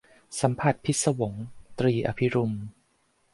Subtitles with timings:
[0.41, 1.33] สัมผัสพิศวง-
[1.79, 2.53] ตรี อภิรุม